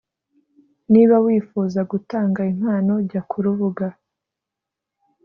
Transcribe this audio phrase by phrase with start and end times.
[0.93, 3.87] Niba wifuza gutanga impano jya ku rubuga